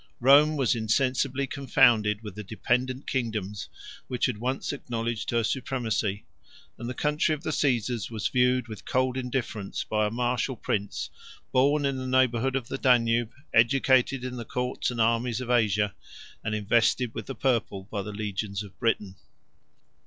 [0.19, 3.69] Rome was insensibly confounded with the dependent kingdoms
[4.07, 6.25] which had once acknowledged her supremacy;
[6.79, 11.11] and the country of the Cæsars was viewed with cold indifference by a martial prince,
[11.51, 15.93] born in the neighborhood of the Danube, educated in the courts and armies of Asia,
[16.43, 19.17] and invested with the purple by the legions of Britain.